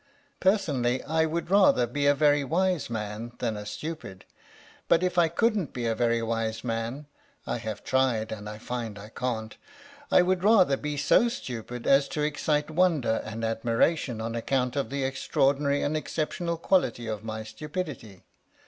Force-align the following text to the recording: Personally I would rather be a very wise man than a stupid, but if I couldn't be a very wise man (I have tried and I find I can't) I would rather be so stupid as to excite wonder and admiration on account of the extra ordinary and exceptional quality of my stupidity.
Personally 0.39 1.03
I 1.03 1.27
would 1.27 1.51
rather 1.51 1.85
be 1.85 2.07
a 2.07 2.15
very 2.15 2.43
wise 2.43 2.89
man 2.89 3.33
than 3.37 3.55
a 3.55 3.67
stupid, 3.67 4.25
but 4.87 5.03
if 5.03 5.19
I 5.19 5.27
couldn't 5.27 5.73
be 5.73 5.85
a 5.85 5.93
very 5.93 6.23
wise 6.23 6.63
man 6.63 7.05
(I 7.45 7.59
have 7.59 7.83
tried 7.83 8.31
and 8.31 8.49
I 8.49 8.57
find 8.57 8.97
I 8.97 9.09
can't) 9.09 9.55
I 10.09 10.23
would 10.23 10.43
rather 10.43 10.75
be 10.75 10.97
so 10.97 11.29
stupid 11.29 11.85
as 11.85 12.07
to 12.07 12.23
excite 12.23 12.71
wonder 12.71 13.21
and 13.23 13.45
admiration 13.45 14.19
on 14.21 14.33
account 14.33 14.75
of 14.75 14.89
the 14.89 15.05
extra 15.05 15.45
ordinary 15.45 15.83
and 15.83 15.95
exceptional 15.95 16.57
quality 16.57 17.05
of 17.05 17.23
my 17.23 17.43
stupidity. 17.43 18.23